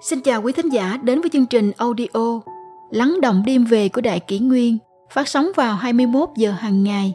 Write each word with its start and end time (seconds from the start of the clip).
Xin 0.00 0.20
chào 0.20 0.42
quý 0.42 0.52
thính 0.52 0.68
giả 0.68 0.98
đến 1.02 1.20
với 1.20 1.30
chương 1.30 1.46
trình 1.46 1.72
audio 1.76 2.40
Lắng 2.90 3.20
động 3.22 3.42
đêm 3.46 3.64
về 3.64 3.88
của 3.88 4.00
Đại 4.00 4.20
Kỷ 4.20 4.38
Nguyên 4.38 4.78
phát 5.10 5.28
sóng 5.28 5.46
vào 5.56 5.76
21 5.76 6.28
giờ 6.36 6.50
hàng 6.50 6.84
ngày. 6.84 7.14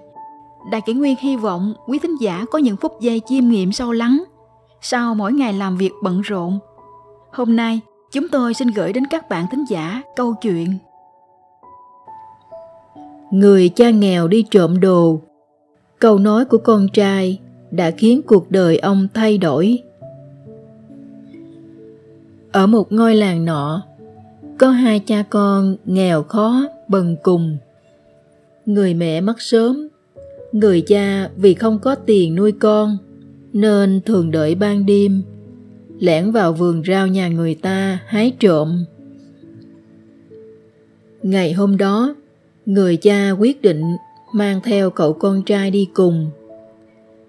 Đại 0.72 0.82
Kỷ 0.86 0.94
Nguyên 0.94 1.16
hy 1.20 1.36
vọng 1.36 1.74
quý 1.88 2.00
thính 2.00 2.16
giả 2.22 2.46
có 2.52 2.60
những 2.60 2.78
phút 2.78 3.02
giây 3.02 3.22
chiêm 3.26 3.48
nghiệm 3.48 3.72
sâu 3.72 3.92
lắng 3.92 4.24
sau 4.82 5.16
mỗi 5.16 5.34
ngày 5.34 5.54
làm 5.54 5.78
việc 5.78 5.92
bận 6.04 6.22
rộn. 6.22 6.60
Hôm 7.32 7.56
nay, 7.56 7.80
chúng 8.12 8.30
tôi 8.30 8.54
xin 8.54 8.68
gửi 8.68 8.94
đến 8.94 9.08
các 9.08 9.30
bạn 9.30 9.46
thính 9.52 9.66
giả 9.70 10.02
câu 10.16 10.34
chuyện 10.42 10.78
Người 13.32 13.70
cha 13.70 13.90
nghèo 13.90 14.28
đi 14.28 14.46
trộm 14.52 14.80
đồ 14.80 15.20
Câu 16.00 16.18
nói 16.18 16.46
của 16.46 16.58
con 16.58 16.88
trai 16.94 17.40
đã 17.72 17.92
khiến 17.92 18.22
cuộc 18.28 18.52
đời 18.52 18.78
ông 18.78 19.08
thay 19.14 19.38
đổi. 19.38 19.80
Ở 22.54 22.68
một 22.68 22.92
ngôi 22.92 23.16
làng 23.16 23.46
nọ, 23.46 23.84
có 24.58 24.70
hai 24.70 25.00
cha 25.00 25.24
con 25.30 25.76
nghèo 25.86 26.24
khó, 26.24 26.66
bần 26.88 27.16
cùng. 27.24 27.58
Người 28.66 28.94
mẹ 28.94 29.22
mất 29.22 29.42
sớm, 29.42 29.88
người 30.52 30.82
cha 30.82 31.30
vì 31.36 31.54
không 31.54 31.80
có 31.80 31.96
tiền 31.96 32.36
nuôi 32.36 32.52
con 32.52 32.98
nên 33.54 34.02
thường 34.06 34.32
đợi 34.32 34.56
ban 34.56 34.86
đêm 34.86 35.22
lẻn 36.00 36.32
vào 36.32 36.54
vườn 36.54 36.84
rau 36.88 37.08
nhà 37.08 37.28
người 37.28 37.56
ta 37.56 38.00
hái 38.06 38.32
trộm. 38.40 38.86
Ngày 41.24 41.54
hôm 41.54 41.78
đó, 41.78 42.16
người 42.66 42.98
cha 42.98 43.32
quyết 43.32 43.62
định 43.62 43.84
mang 44.34 44.62
theo 44.64 44.90
cậu 44.90 45.14
con 45.14 45.44
trai 45.44 45.72
đi 45.72 45.88
cùng. 45.94 46.30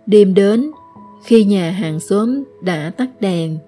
Đêm 0.07 0.35
đến, 0.35 0.71
khi 1.25 1.45
nhà 1.45 1.71
hàng 1.71 2.01
xóm 2.01 2.45
đã 2.63 2.93
tắt 2.97 3.21
đèn, 3.21 3.59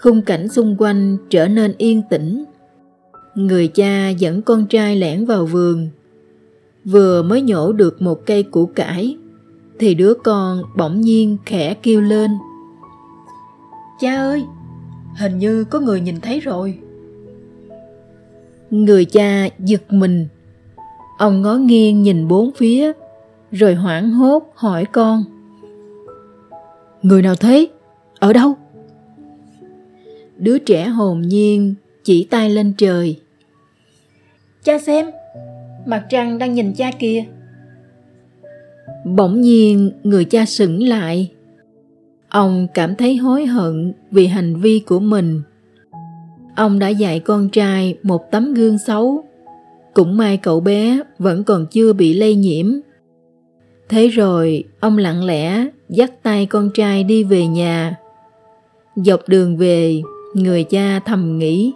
khung 0.00 0.22
cảnh 0.22 0.48
xung 0.48 0.76
quanh 0.78 1.16
trở 1.30 1.48
nên 1.48 1.74
yên 1.78 2.02
tĩnh. 2.10 2.44
Người 3.34 3.68
cha 3.68 4.08
dẫn 4.08 4.42
con 4.42 4.66
trai 4.66 4.96
lẻn 4.96 5.24
vào 5.24 5.46
vườn. 5.46 5.88
Vừa 6.84 7.22
mới 7.22 7.42
nhổ 7.42 7.72
được 7.72 8.02
một 8.02 8.26
cây 8.26 8.42
củ 8.42 8.66
cải, 8.66 9.16
thì 9.78 9.94
đứa 9.94 10.14
con 10.14 10.62
bỗng 10.76 11.00
nhiên 11.00 11.36
khẽ 11.46 11.74
kêu 11.74 12.00
lên. 12.00 12.30
Cha 14.00 14.16
ơi, 14.16 14.44
hình 15.18 15.38
như 15.38 15.64
có 15.64 15.80
người 15.80 16.00
nhìn 16.00 16.20
thấy 16.20 16.40
rồi. 16.40 16.78
Người 18.70 19.04
cha 19.04 19.48
giật 19.58 19.92
mình. 19.92 20.26
Ông 21.18 21.42
ngó 21.42 21.54
nghiêng 21.54 22.02
nhìn 22.02 22.28
bốn 22.28 22.50
phía, 22.56 22.92
rồi 23.52 23.74
hoảng 23.74 24.10
hốt 24.10 24.52
hỏi 24.54 24.84
con. 24.84 25.24
Người 27.02 27.22
nào 27.22 27.34
thế? 27.34 27.68
Ở 28.18 28.32
đâu? 28.32 28.56
Đứa 30.40 30.58
trẻ 30.58 30.88
hồn 30.88 31.20
nhiên 31.20 31.74
chỉ 32.04 32.24
tay 32.24 32.50
lên 32.50 32.72
trời. 32.78 33.20
Cha 34.64 34.78
xem, 34.78 35.10
mặt 35.86 36.06
trăng 36.10 36.38
đang 36.38 36.54
nhìn 36.54 36.72
cha 36.72 36.90
kìa. 36.98 37.24
Bỗng 39.04 39.40
nhiên 39.40 39.90
người 40.02 40.24
cha 40.24 40.46
sững 40.46 40.82
lại. 40.82 41.30
Ông 42.28 42.66
cảm 42.74 42.94
thấy 42.94 43.16
hối 43.16 43.46
hận 43.46 43.92
vì 44.10 44.26
hành 44.26 44.60
vi 44.60 44.80
của 44.80 45.00
mình. 45.00 45.42
Ông 46.56 46.78
đã 46.78 46.88
dạy 46.88 47.20
con 47.20 47.48
trai 47.48 47.98
một 48.02 48.30
tấm 48.30 48.54
gương 48.54 48.78
xấu. 48.78 49.24
Cũng 49.94 50.16
may 50.16 50.36
cậu 50.36 50.60
bé 50.60 51.00
vẫn 51.18 51.44
còn 51.44 51.66
chưa 51.70 51.92
bị 51.92 52.14
lây 52.14 52.34
nhiễm. 52.34 52.66
Thế 53.88 54.08
rồi 54.08 54.64
ông 54.80 54.98
lặng 54.98 55.24
lẽ 55.24 55.66
dắt 55.88 56.22
tay 56.22 56.46
con 56.46 56.70
trai 56.74 57.04
đi 57.04 57.24
về 57.24 57.46
nhà. 57.46 57.96
Dọc 58.96 59.28
đường 59.28 59.56
về, 59.56 60.02
người 60.34 60.64
cha 60.64 61.00
thầm 61.00 61.38
nghĩ. 61.38 61.72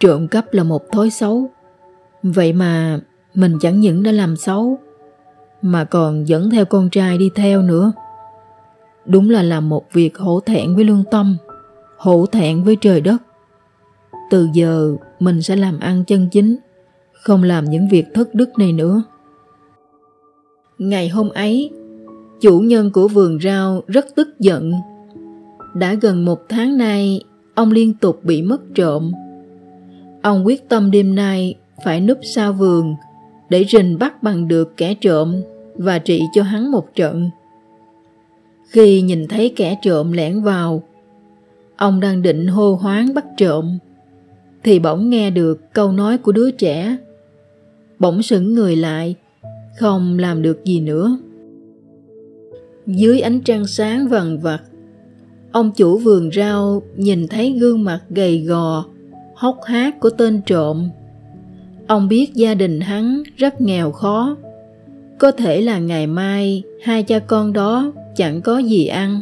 Trộm 0.00 0.28
cắp 0.28 0.54
là 0.54 0.62
một 0.62 0.82
thói 0.92 1.10
xấu. 1.10 1.50
Vậy 2.22 2.52
mà 2.52 3.00
mình 3.34 3.58
chẳng 3.60 3.80
những 3.80 4.02
đã 4.02 4.12
làm 4.12 4.36
xấu, 4.36 4.78
mà 5.62 5.84
còn 5.84 6.28
dẫn 6.28 6.50
theo 6.50 6.64
con 6.64 6.90
trai 6.90 7.18
đi 7.18 7.30
theo 7.34 7.62
nữa. 7.62 7.92
Đúng 9.06 9.30
là 9.30 9.42
làm 9.42 9.68
một 9.68 9.92
việc 9.92 10.18
hổ 10.18 10.40
thẹn 10.40 10.74
với 10.74 10.84
lương 10.84 11.04
tâm, 11.10 11.36
hổ 11.96 12.26
thẹn 12.26 12.64
với 12.64 12.76
trời 12.80 13.00
đất. 13.00 13.22
Từ 14.30 14.48
giờ 14.52 14.96
mình 15.20 15.42
sẽ 15.42 15.56
làm 15.56 15.80
ăn 15.80 16.04
chân 16.04 16.28
chính, 16.32 16.56
không 17.12 17.42
làm 17.42 17.64
những 17.64 17.88
việc 17.88 18.06
thất 18.14 18.34
đức 18.34 18.58
này 18.58 18.72
nữa. 18.72 19.02
Ngày 20.78 21.08
hôm 21.08 21.28
ấy, 21.28 21.70
chủ 22.40 22.58
nhân 22.58 22.90
của 22.90 23.08
vườn 23.08 23.38
rau 23.40 23.82
rất 23.86 24.06
tức 24.16 24.28
giận. 24.38 24.72
Đã 25.74 25.94
gần 25.94 26.24
một 26.24 26.48
tháng 26.48 26.78
nay, 26.78 27.20
ông 27.54 27.70
liên 27.70 27.94
tục 27.94 28.24
bị 28.24 28.42
mất 28.42 28.60
trộm. 28.74 29.12
Ông 30.22 30.46
quyết 30.46 30.68
tâm 30.68 30.90
đêm 30.90 31.14
nay 31.14 31.54
phải 31.84 32.00
núp 32.00 32.18
sau 32.22 32.52
vườn 32.52 32.94
để 33.48 33.64
rình 33.68 33.98
bắt 33.98 34.22
bằng 34.22 34.48
được 34.48 34.76
kẻ 34.76 34.94
trộm 34.94 35.42
và 35.74 35.98
trị 35.98 36.22
cho 36.34 36.42
hắn 36.42 36.70
một 36.70 36.94
trận. 36.94 37.30
Khi 38.68 39.02
nhìn 39.02 39.28
thấy 39.28 39.52
kẻ 39.56 39.78
trộm 39.82 40.12
lẻn 40.12 40.42
vào, 40.42 40.82
ông 41.76 42.00
đang 42.00 42.22
định 42.22 42.46
hô 42.46 42.74
hoáng 42.74 43.14
bắt 43.14 43.24
trộm, 43.36 43.78
thì 44.62 44.78
bỗng 44.78 45.10
nghe 45.10 45.30
được 45.30 45.72
câu 45.72 45.92
nói 45.92 46.18
của 46.18 46.32
đứa 46.32 46.50
trẻ. 46.50 46.96
Bỗng 47.98 48.22
sững 48.22 48.54
người 48.54 48.76
lại, 48.76 49.14
không 49.78 50.18
làm 50.18 50.42
được 50.42 50.64
gì 50.64 50.80
nữa. 50.80 51.18
Dưới 52.86 53.20
ánh 53.20 53.40
trăng 53.40 53.66
sáng 53.66 54.08
vằn 54.08 54.38
vặt, 54.38 54.60
ông 55.54 55.70
chủ 55.72 55.98
vườn 55.98 56.30
rau 56.32 56.82
nhìn 56.96 57.28
thấy 57.28 57.52
gương 57.52 57.84
mặt 57.84 58.00
gầy 58.10 58.38
gò, 58.38 58.84
hốc 59.34 59.58
hác 59.66 60.00
của 60.00 60.10
tên 60.10 60.42
trộm. 60.46 60.88
Ông 61.86 62.08
biết 62.08 62.34
gia 62.34 62.54
đình 62.54 62.80
hắn 62.80 63.22
rất 63.36 63.60
nghèo 63.60 63.92
khó. 63.92 64.36
Có 65.18 65.30
thể 65.30 65.60
là 65.60 65.78
ngày 65.78 66.06
mai 66.06 66.62
hai 66.82 67.02
cha 67.02 67.18
con 67.18 67.52
đó 67.52 67.92
chẳng 68.16 68.42
có 68.42 68.58
gì 68.58 68.86
ăn, 68.86 69.20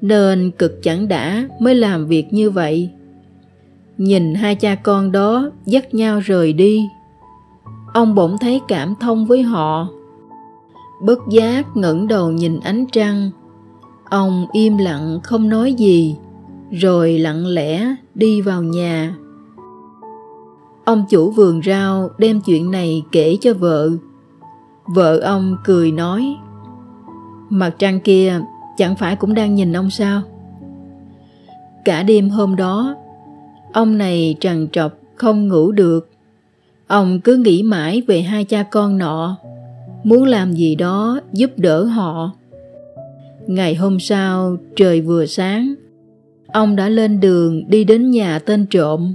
nên 0.00 0.50
cực 0.50 0.82
chẳng 0.82 1.08
đã 1.08 1.48
mới 1.60 1.74
làm 1.74 2.06
việc 2.06 2.32
như 2.32 2.50
vậy. 2.50 2.90
Nhìn 3.98 4.34
hai 4.34 4.54
cha 4.54 4.74
con 4.74 5.12
đó 5.12 5.50
dắt 5.66 5.94
nhau 5.94 6.20
rời 6.20 6.52
đi, 6.52 6.80
ông 7.92 8.14
bỗng 8.14 8.38
thấy 8.38 8.60
cảm 8.68 8.94
thông 9.00 9.26
với 9.26 9.42
họ. 9.42 9.88
Bất 11.02 11.18
giác 11.30 11.76
ngẩng 11.76 12.08
đầu 12.08 12.30
nhìn 12.30 12.60
ánh 12.60 12.84
trăng, 12.92 13.30
ông 14.10 14.46
im 14.52 14.76
lặng 14.76 15.20
không 15.22 15.48
nói 15.48 15.74
gì, 15.74 16.16
rồi 16.70 17.18
lặng 17.18 17.46
lẽ 17.46 17.94
đi 18.14 18.40
vào 18.40 18.62
nhà. 18.62 19.16
Ông 20.84 21.04
chủ 21.08 21.30
vườn 21.30 21.60
rau 21.62 22.10
đem 22.18 22.40
chuyện 22.40 22.70
này 22.70 23.02
kể 23.12 23.36
cho 23.40 23.54
vợ. 23.54 23.90
Vợ 24.86 25.18
ông 25.18 25.56
cười 25.64 25.92
nói, 25.92 26.36
Mặt 27.50 27.70
trăng 27.78 28.00
kia 28.00 28.40
chẳng 28.76 28.96
phải 28.96 29.16
cũng 29.16 29.34
đang 29.34 29.54
nhìn 29.54 29.76
ông 29.76 29.90
sao? 29.90 30.22
Cả 31.84 32.02
đêm 32.02 32.30
hôm 32.30 32.56
đó, 32.56 32.94
ông 33.72 33.98
này 33.98 34.36
trằn 34.40 34.68
trọc 34.72 34.92
không 35.14 35.48
ngủ 35.48 35.72
được. 35.72 36.10
Ông 36.86 37.20
cứ 37.20 37.36
nghĩ 37.36 37.62
mãi 37.62 38.02
về 38.06 38.22
hai 38.22 38.44
cha 38.44 38.62
con 38.62 38.98
nọ, 38.98 39.36
muốn 40.04 40.24
làm 40.24 40.52
gì 40.52 40.74
đó 40.74 41.20
giúp 41.32 41.50
đỡ 41.56 41.84
họ. 41.84 42.32
Ngày 43.46 43.74
hôm 43.74 44.00
sau, 44.00 44.56
trời 44.76 45.00
vừa 45.00 45.26
sáng, 45.26 45.74
ông 46.46 46.76
đã 46.76 46.88
lên 46.88 47.20
đường 47.20 47.64
đi 47.68 47.84
đến 47.84 48.10
nhà 48.10 48.38
tên 48.38 48.66
trộm. 48.66 49.14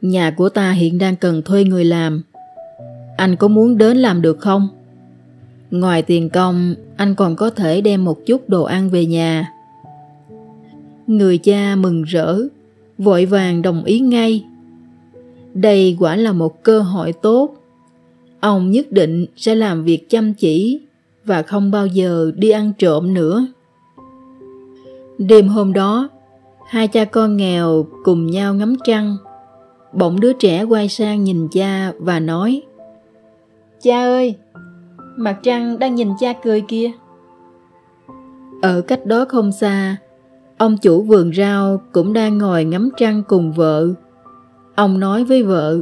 Nhà 0.00 0.30
của 0.30 0.48
ta 0.48 0.72
hiện 0.72 0.98
đang 0.98 1.16
cần 1.16 1.42
thuê 1.42 1.64
người 1.64 1.84
làm. 1.84 2.22
Anh 3.16 3.36
có 3.36 3.48
muốn 3.48 3.78
đến 3.78 3.96
làm 3.96 4.22
được 4.22 4.38
không? 4.40 4.68
Ngoài 5.70 6.02
tiền 6.02 6.30
công, 6.30 6.74
anh 6.96 7.14
còn 7.14 7.36
có 7.36 7.50
thể 7.50 7.80
đem 7.80 8.04
một 8.04 8.26
chút 8.26 8.48
đồ 8.48 8.62
ăn 8.62 8.90
về 8.90 9.06
nhà. 9.06 9.52
Người 11.06 11.38
cha 11.38 11.76
mừng 11.76 12.02
rỡ, 12.02 12.38
vội 12.98 13.26
vàng 13.26 13.62
đồng 13.62 13.84
ý 13.84 14.00
ngay. 14.00 14.44
Đây 15.54 15.96
quả 16.00 16.16
là 16.16 16.32
một 16.32 16.62
cơ 16.62 16.80
hội 16.80 17.12
tốt. 17.12 17.54
Ông 18.40 18.70
nhất 18.70 18.92
định 18.92 19.26
sẽ 19.36 19.54
làm 19.54 19.84
việc 19.84 20.10
chăm 20.10 20.34
chỉ 20.34 20.80
và 21.28 21.42
không 21.42 21.70
bao 21.70 21.86
giờ 21.86 22.30
đi 22.34 22.50
ăn 22.50 22.72
trộm 22.78 23.14
nữa. 23.14 23.46
Đêm 25.18 25.48
hôm 25.48 25.72
đó, 25.72 26.08
hai 26.68 26.88
cha 26.88 27.04
con 27.04 27.36
nghèo 27.36 27.86
cùng 28.04 28.26
nhau 28.26 28.54
ngắm 28.54 28.76
trăng. 28.84 29.16
Bỗng 29.92 30.20
đứa 30.20 30.32
trẻ 30.32 30.62
quay 30.62 30.88
sang 30.88 31.24
nhìn 31.24 31.48
cha 31.48 31.92
và 31.98 32.20
nói 32.20 32.62
Cha 33.82 34.00
ơi, 34.00 34.34
mặt 35.16 35.38
trăng 35.42 35.78
đang 35.78 35.94
nhìn 35.94 36.08
cha 36.20 36.32
cười 36.32 36.60
kia. 36.60 36.90
Ở 38.62 38.80
cách 38.80 39.06
đó 39.06 39.24
không 39.28 39.52
xa, 39.52 39.96
ông 40.58 40.76
chủ 40.78 41.02
vườn 41.02 41.34
rau 41.34 41.82
cũng 41.92 42.12
đang 42.12 42.38
ngồi 42.38 42.64
ngắm 42.64 42.90
trăng 42.96 43.22
cùng 43.28 43.52
vợ. 43.52 43.88
Ông 44.74 45.00
nói 45.00 45.24
với 45.24 45.42
vợ, 45.42 45.80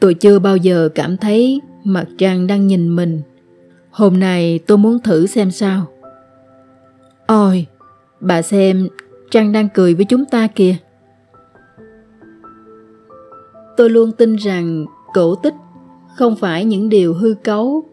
Tôi 0.00 0.14
chưa 0.14 0.38
bao 0.38 0.56
giờ 0.56 0.88
cảm 0.94 1.16
thấy 1.16 1.60
mặt 1.84 2.06
trăng 2.18 2.46
đang 2.46 2.66
nhìn 2.66 2.96
mình. 2.96 3.20
Hôm 3.90 4.20
nay 4.20 4.60
tôi 4.66 4.78
muốn 4.78 4.98
thử 4.98 5.26
xem 5.26 5.50
sao. 5.50 5.86
Ôi, 7.26 7.66
bà 8.20 8.42
xem, 8.42 8.88
Trăng 9.30 9.52
đang 9.52 9.68
cười 9.74 9.94
với 9.94 10.04
chúng 10.04 10.24
ta 10.24 10.46
kìa. 10.46 10.74
Tôi 13.76 13.90
luôn 13.90 14.12
tin 14.12 14.36
rằng 14.36 14.86
cổ 15.14 15.34
tích 15.34 15.54
không 16.16 16.36
phải 16.36 16.64
những 16.64 16.88
điều 16.88 17.14
hư 17.14 17.34
cấu 17.44 17.84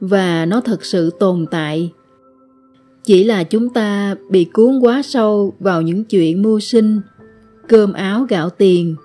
và 0.00 0.46
nó 0.46 0.60
thật 0.60 0.84
sự 0.84 1.10
tồn 1.10 1.46
tại. 1.50 1.92
Chỉ 3.04 3.24
là 3.24 3.44
chúng 3.44 3.68
ta 3.68 4.14
bị 4.30 4.44
cuốn 4.44 4.80
quá 4.80 5.02
sâu 5.02 5.54
vào 5.60 5.82
những 5.82 6.04
chuyện 6.04 6.42
mưu 6.42 6.60
sinh, 6.60 7.00
cơm 7.68 7.92
áo 7.92 8.26
gạo 8.28 8.50
tiền, 8.50 8.96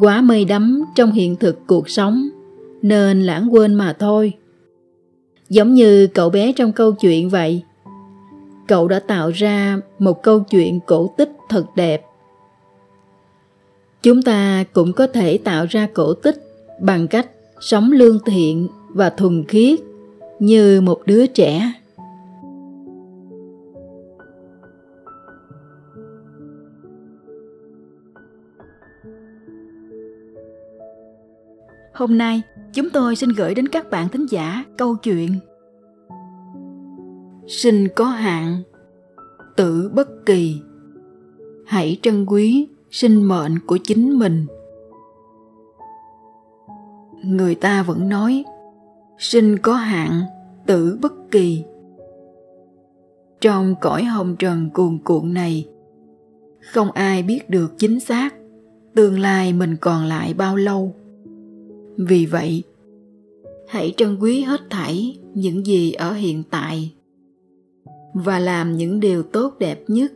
quá 0.00 0.20
mây 0.20 0.44
đắm 0.44 0.84
trong 0.94 1.12
hiện 1.12 1.36
thực 1.36 1.56
cuộc 1.66 1.88
sống 1.88 2.28
nên 2.82 3.22
lãng 3.22 3.54
quên 3.54 3.74
mà 3.74 3.92
thôi. 3.92 4.32
Giống 5.48 5.74
như 5.74 6.06
cậu 6.06 6.30
bé 6.30 6.52
trong 6.52 6.72
câu 6.72 6.92
chuyện 6.92 7.28
vậy. 7.28 7.62
Cậu 8.66 8.88
đã 8.88 9.00
tạo 9.00 9.30
ra 9.30 9.80
một 9.98 10.22
câu 10.22 10.40
chuyện 10.40 10.80
cổ 10.86 11.14
tích 11.16 11.30
thật 11.48 11.64
đẹp. 11.74 12.02
Chúng 14.02 14.22
ta 14.22 14.64
cũng 14.72 14.92
có 14.92 15.06
thể 15.06 15.38
tạo 15.38 15.66
ra 15.70 15.88
cổ 15.94 16.14
tích 16.14 16.36
bằng 16.80 17.08
cách 17.08 17.30
sống 17.60 17.92
lương 17.92 18.18
thiện 18.26 18.68
và 18.88 19.10
thuần 19.10 19.44
khiết 19.44 19.80
như 20.38 20.80
một 20.80 21.00
đứa 21.06 21.26
trẻ. 21.26 21.72
Hôm 31.92 32.18
nay, 32.18 32.42
chúng 32.72 32.90
tôi 32.90 33.16
xin 33.16 33.30
gửi 33.30 33.54
đến 33.54 33.68
các 33.68 33.90
bạn 33.90 34.08
thính 34.08 34.26
giả 34.26 34.64
câu 34.76 34.96
chuyện 34.96 35.30
Sinh 37.48 37.88
có 37.96 38.04
hạn, 38.04 38.62
tử 39.56 39.90
bất 39.94 40.26
kỳ. 40.26 40.60
Hãy 41.66 41.98
trân 42.02 42.26
quý 42.26 42.68
sinh 42.90 43.28
mệnh 43.28 43.58
của 43.66 43.78
chính 43.84 44.18
mình. 44.18 44.46
Người 47.24 47.54
ta 47.54 47.82
vẫn 47.82 48.08
nói 48.08 48.44
sinh 49.18 49.58
có 49.58 49.72
hạn, 49.74 50.22
tử 50.66 50.98
bất 51.02 51.12
kỳ. 51.30 51.64
Trong 53.40 53.74
cõi 53.80 54.04
hồng 54.04 54.36
trần 54.38 54.70
cuồn 54.70 54.98
cuộn 55.04 55.34
này, 55.34 55.68
không 56.72 56.90
ai 56.92 57.22
biết 57.22 57.50
được 57.50 57.78
chính 57.78 58.00
xác 58.00 58.34
tương 58.94 59.18
lai 59.18 59.52
mình 59.52 59.76
còn 59.80 60.04
lại 60.04 60.34
bao 60.34 60.56
lâu 60.56 60.94
vì 61.98 62.26
vậy, 62.26 62.62
hãy 63.68 63.94
trân 63.96 64.18
quý 64.20 64.40
hết 64.40 64.60
thảy 64.70 65.18
những 65.34 65.66
gì 65.66 65.92
ở 65.92 66.12
hiện 66.12 66.42
tại 66.50 66.94
và 68.14 68.38
làm 68.38 68.76
những 68.76 69.00
điều 69.00 69.22
tốt 69.22 69.54
đẹp 69.58 69.84
nhất 69.88 70.12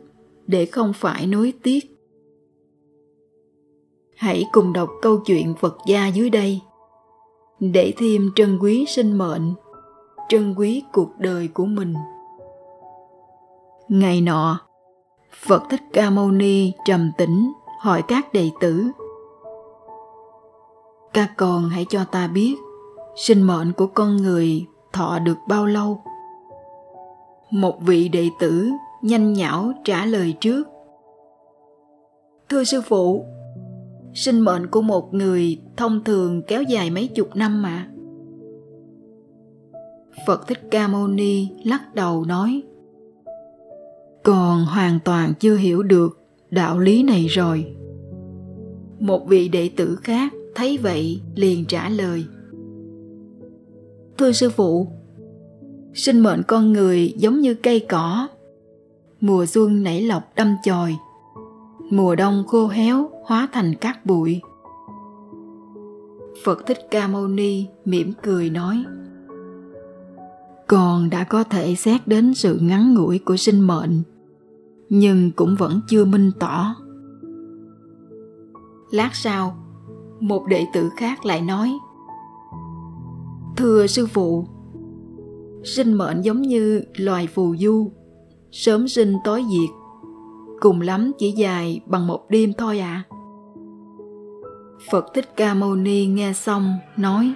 để 0.47 0.65
không 0.65 0.93
phải 0.93 1.27
nối 1.27 1.53
tiếc. 1.63 1.97
Hãy 4.15 4.45
cùng 4.51 4.73
đọc 4.73 4.89
câu 5.01 5.17
chuyện 5.25 5.53
phật 5.59 5.77
gia 5.87 6.07
dưới 6.07 6.29
đây 6.29 6.61
để 7.59 7.93
thêm 7.97 8.31
trân 8.35 8.57
quý 8.61 8.85
sinh 8.87 9.17
mệnh, 9.17 9.53
trân 10.29 10.55
quý 10.57 10.83
cuộc 10.93 11.09
đời 11.17 11.47
của 11.47 11.65
mình. 11.65 11.93
Ngày 13.89 14.21
nọ, 14.21 14.59
phật 15.33 15.63
thích 15.69 15.81
ca 15.93 16.09
mâu 16.09 16.31
ni 16.31 16.71
trầm 16.85 17.11
tĩnh 17.17 17.51
hỏi 17.79 18.03
các 18.07 18.33
đệ 18.33 18.49
tử 18.61 18.83
các 21.13 21.31
con 21.37 21.69
hãy 21.69 21.85
cho 21.89 22.03
ta 22.03 22.27
biết, 22.27 22.55
sinh 23.15 23.41
mệnh 23.41 23.73
của 23.73 23.87
con 23.87 24.17
người 24.17 24.65
thọ 24.93 25.19
được 25.19 25.37
bao 25.47 25.65
lâu? 25.65 26.01
Một 27.51 27.81
vị 27.81 28.09
đệ 28.09 28.29
tử 28.39 28.69
nhanh 29.01 29.33
nhảo 29.33 29.71
trả 29.83 30.05
lời 30.05 30.33
trước. 30.39 30.67
Thưa 32.49 32.63
sư 32.63 32.81
phụ, 32.81 33.25
sinh 34.13 34.39
mệnh 34.39 34.67
của 34.67 34.81
một 34.81 35.13
người 35.13 35.61
thông 35.77 36.03
thường 36.03 36.41
kéo 36.47 36.63
dài 36.63 36.89
mấy 36.89 37.07
chục 37.07 37.35
năm 37.35 37.61
mà. 37.61 37.87
Phật 40.27 40.47
thích 40.47 40.59
ca 40.71 40.87
mâu 40.87 41.07
ni 41.07 41.47
lắc 41.63 41.95
đầu 41.95 42.25
nói 42.25 42.63
còn 44.23 44.65
hoàn 44.65 44.99
toàn 45.05 45.33
chưa 45.39 45.55
hiểu 45.55 45.83
được 45.83 46.19
đạo 46.51 46.79
lý 46.79 47.03
này 47.03 47.27
rồi. 47.27 47.75
Một 48.99 49.27
vị 49.27 49.47
đệ 49.47 49.69
tử 49.75 49.95
khác 50.03 50.33
thấy 50.55 50.77
vậy 50.77 51.21
liền 51.35 51.65
trả 51.65 51.89
lời. 51.89 52.25
Thưa 54.17 54.31
sư 54.31 54.49
phụ, 54.49 54.87
sinh 55.93 56.19
mệnh 56.19 56.41
con 56.47 56.73
người 56.73 57.13
giống 57.17 57.39
như 57.39 57.53
cây 57.53 57.85
cỏ. 57.89 58.27
Mùa 59.21 59.45
xuân 59.45 59.83
nảy 59.83 60.01
lọc 60.01 60.23
đâm 60.35 60.55
chồi. 60.63 60.95
Mùa 61.89 62.15
đông 62.15 62.43
khô 62.47 62.67
héo 62.67 63.09
hóa 63.23 63.47
thành 63.51 63.75
cát 63.75 64.05
bụi. 64.05 64.41
Phật 66.43 66.65
thích 66.65 66.79
ca 66.91 67.07
mâu 67.07 67.27
ni 67.27 67.65
mỉm 67.85 68.13
cười 68.23 68.49
nói 68.49 68.83
còn 70.67 71.09
đã 71.09 71.23
có 71.23 71.43
thể 71.43 71.75
xét 71.75 72.07
đến 72.07 72.33
sự 72.33 72.59
ngắn 72.61 72.93
ngủi 72.93 73.19
của 73.19 73.37
sinh 73.37 73.61
mệnh, 73.61 74.01
nhưng 74.89 75.31
cũng 75.31 75.55
vẫn 75.55 75.81
chưa 75.87 76.05
minh 76.05 76.31
tỏ. 76.39 76.75
Lát 78.91 79.09
sau 79.13 79.62
một 80.23 80.45
đệ 80.47 80.65
tử 80.73 80.89
khác 80.97 81.25
lại 81.25 81.41
nói, 81.41 81.71
thưa 83.57 83.87
sư 83.87 84.05
phụ, 84.05 84.47
sinh 85.63 85.93
mệnh 85.93 86.21
giống 86.21 86.41
như 86.41 86.83
loài 86.95 87.27
phù 87.27 87.55
du, 87.55 87.91
sớm 88.51 88.87
sinh 88.87 89.15
tối 89.23 89.43
diệt, 89.51 89.69
cùng 90.59 90.81
lắm 90.81 91.11
chỉ 91.17 91.31
dài 91.31 91.81
bằng 91.85 92.07
một 92.07 92.25
đêm 92.29 92.53
thôi 92.57 92.79
à 92.79 93.03
phật 94.91 95.05
thích 95.13 95.29
ca 95.37 95.53
mâu 95.53 95.75
ni 95.75 96.05
nghe 96.05 96.33
xong 96.33 96.73
nói, 96.97 97.33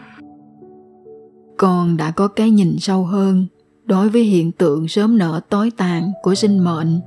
con 1.58 1.98
đã 1.98 2.12
có 2.12 2.28
cái 2.28 2.52
nhìn 2.52 2.76
sâu 2.80 3.04
hơn 3.04 3.48
đối 3.86 4.10
với 4.10 4.24
hiện 4.24 4.52
tượng 4.52 4.88
sớm 4.88 5.18
nở 5.18 5.42
tối 5.50 5.72
tàn 5.78 6.12
của 6.24 6.36
sinh 6.36 6.60
mệnh, 6.60 7.00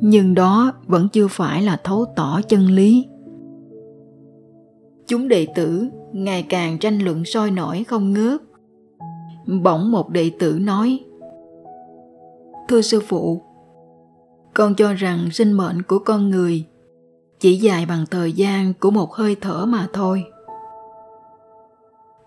nhưng 0.00 0.34
đó 0.34 0.72
vẫn 0.86 1.08
chưa 1.08 1.28
phải 1.28 1.62
là 1.62 1.80
thấu 1.84 2.04
tỏ 2.16 2.40
chân 2.48 2.66
lý 2.66 3.06
chúng 5.06 5.28
đệ 5.28 5.46
tử 5.54 5.88
ngày 6.12 6.46
càng 6.48 6.78
tranh 6.78 6.98
luận 6.98 7.24
sôi 7.24 7.50
nổi 7.50 7.84
không 7.88 8.12
ngớt. 8.12 8.40
Bỗng 9.62 9.90
một 9.90 10.10
đệ 10.10 10.30
tử 10.38 10.58
nói, 10.60 11.00
thưa 12.68 12.80
sư 12.80 13.00
phụ, 13.08 13.42
con 14.54 14.74
cho 14.74 14.92
rằng 14.92 15.30
sinh 15.32 15.52
mệnh 15.52 15.82
của 15.82 15.98
con 15.98 16.30
người 16.30 16.64
chỉ 17.40 17.56
dài 17.56 17.86
bằng 17.86 18.04
thời 18.10 18.32
gian 18.32 18.72
của 18.80 18.90
một 18.90 19.14
hơi 19.14 19.36
thở 19.40 19.66
mà 19.66 19.88
thôi. 19.92 20.24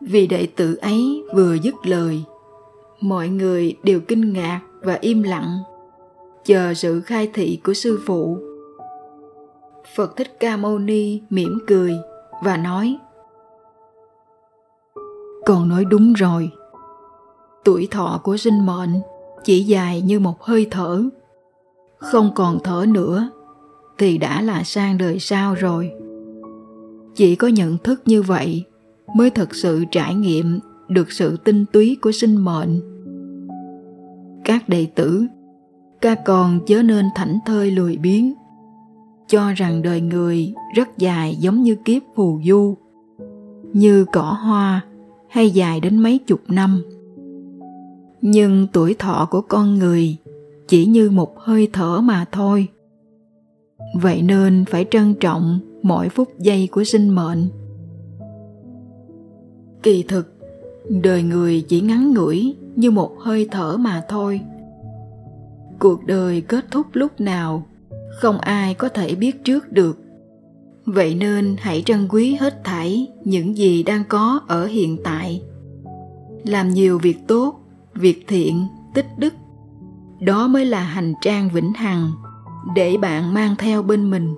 Vì 0.01 0.27
đệ 0.27 0.48
tử 0.55 0.75
ấy 0.75 1.24
vừa 1.36 1.53
dứt 1.53 1.75
lời, 1.84 2.24
mọi 3.01 3.29
người 3.29 3.75
đều 3.84 4.00
kinh 4.00 4.34
ngạc 4.34 4.62
và 4.81 4.98
im 5.01 5.24
lặng, 5.24 5.60
chờ 6.46 6.74
sự 6.74 7.01
khai 7.01 7.29
thị 7.34 7.60
của 7.63 7.74
sư 7.74 8.00
phụ. 8.05 8.38
Phật 9.96 10.15
thích 10.15 10.39
ca 10.39 10.57
mâu 10.57 10.79
ni 10.79 11.22
mỉm 11.29 11.60
cười 11.67 11.93
và 12.44 12.58
nói, 12.58 12.98
con 15.46 15.70
nói 15.70 15.86
đúng 15.86 16.13
rồi. 16.13 16.51
Tuổi 17.65 17.88
thọ 17.91 18.20
của 18.24 18.38
sinh 18.38 18.65
mệnh 18.65 18.94
chỉ 19.44 19.63
dài 19.63 20.01
như 20.01 20.20
một 20.20 20.44
hơi 20.44 20.67
thở, 20.72 21.03
không 21.98 22.32
còn 22.36 22.60
thở 22.63 22.86
nữa 22.88 23.29
thì 23.98 24.17
đã 24.17 24.41
là 24.41 24.63
sang 24.63 24.98
đời 24.98 25.20
sau 25.20 25.53
rồi. 25.53 25.91
Chỉ 27.15 27.36
có 27.36 27.48
nhận 27.48 27.77
thức 27.77 28.01
như 28.06 28.22
vậy 28.22 28.65
mới 29.15 29.29
thật 29.29 29.56
sự 29.56 29.86
trải 29.91 30.15
nghiệm 30.15 30.60
được 30.88 31.12
sự 31.12 31.38
tinh 31.38 31.65
túy 31.74 31.98
của 32.01 32.12
sinh 32.12 32.36
mệnh. 32.46 32.82
Các 34.46 34.70
đệ 34.70 34.88
tử, 34.96 35.25
các 36.01 36.20
con 36.25 36.60
chớ 36.65 36.84
nên 36.84 37.06
thảnh 37.15 37.39
thơi 37.46 37.72
lười 37.72 37.98
biếng 37.98 38.34
cho 39.27 39.51
rằng 39.51 39.81
đời 39.81 40.01
người 40.01 40.53
rất 40.75 40.98
dài 40.98 41.36
giống 41.39 41.63
như 41.63 41.75
kiếp 41.75 42.01
phù 42.15 42.39
du, 42.46 42.77
như 43.74 44.05
cỏ 44.13 44.38
hoa 44.43 44.86
hay 45.29 45.50
dài 45.50 45.79
đến 45.79 45.98
mấy 45.98 46.19
chục 46.27 46.39
năm. 46.48 46.84
Nhưng 48.22 48.67
tuổi 48.74 48.96
thọ 49.00 49.27
của 49.31 49.41
con 49.41 49.75
người 49.75 50.17
chỉ 50.67 50.86
như 50.86 51.10
một 51.10 51.39
hơi 51.39 51.69
thở 51.74 52.01
mà 52.01 52.25
thôi. 52.31 52.67
Vậy 54.01 54.22
nên 54.22 54.65
phải 54.65 54.86
trân 54.91 55.13
trọng 55.13 55.60
mỗi 55.84 56.10
phút 56.10 56.39
giây 56.39 56.67
của 56.72 56.84
sinh 56.84 57.10
mệnh. 57.10 57.48
Kỳ 59.84 60.03
thực, 60.03 60.34
đời 60.89 61.24
người 61.24 61.65
chỉ 61.67 61.81
ngắn 61.81 62.13
ngủi 62.13 62.55
như 62.75 62.91
một 62.91 63.12
hơi 63.19 63.48
thở 63.51 63.77
mà 63.77 64.03
thôi. 64.10 64.41
Cuộc 65.79 66.05
đời 66.05 66.41
kết 66.41 66.65
thúc 66.72 66.88
lúc 66.93 67.22
nào 67.22 67.63
không 68.21 68.38
ai 68.39 68.74
có 68.74 68.89
thể 68.89 69.15
biết 69.15 69.43
trước 69.43 69.71
được. 69.71 69.97
Vậy 70.86 71.15
nên 71.15 71.55
hãy 71.59 71.83
trân 71.86 72.07
quý 72.09 72.36
hết 72.36 72.63
thảy 72.63 73.07
những 73.24 73.57
gì 73.57 73.83
đang 73.83 74.03
có 74.09 74.39
ở 74.47 74.65
hiện 74.65 74.97
tại. 75.03 75.41
Làm 76.43 76.69
nhiều 76.69 77.00
việc 77.00 77.17
tốt, 77.27 77.59
việc 77.93 78.25
thiện, 78.27 78.67
tích 78.93 79.07
đức. 79.17 79.33
Đó 80.19 80.47
mới 80.47 80.65
là 80.65 80.83
hành 80.83 81.13
trang 81.21 81.50
vĩnh 81.50 81.74
hằng 81.74 82.12
để 82.75 82.97
bạn 82.97 83.33
mang 83.33 83.55
theo 83.57 83.83
bên 83.83 84.09
mình. 84.09 84.36